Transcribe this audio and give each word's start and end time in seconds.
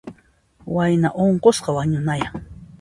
Wayna 0.73 1.09
unqusqa 1.23 1.69
wañunayan. 1.77 2.33